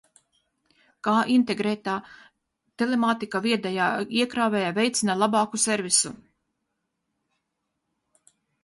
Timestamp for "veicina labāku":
4.81-5.63